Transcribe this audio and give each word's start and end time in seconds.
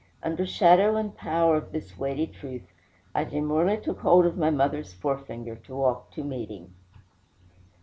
Under 0.23 0.47
shadow 0.47 0.95
and 0.95 1.15
power 1.15 1.57
of 1.57 1.71
this 1.71 1.95
weighty 1.95 2.25
truth, 2.25 2.65
I 3.13 3.23
demurely 3.23 3.77
took 3.77 3.99
hold 3.99 4.25
of 4.25 4.35
my 4.35 4.49
mother's 4.49 4.93
forefinger 4.93 5.55
to 5.57 5.75
walk 5.75 6.09
to 6.13 6.23
meeting. 6.23 6.73